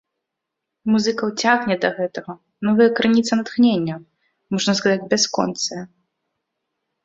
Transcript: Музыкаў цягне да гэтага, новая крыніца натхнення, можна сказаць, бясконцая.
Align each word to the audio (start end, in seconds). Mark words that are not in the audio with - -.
Музыкаў 0.91 1.29
цягне 1.43 1.75
да 1.83 1.89
гэтага, 1.97 2.31
новая 2.69 2.89
крыніца 3.01 3.33
натхнення, 3.43 3.95
можна 4.57 4.71
сказаць, 4.83 5.07
бясконцая. 5.15 5.83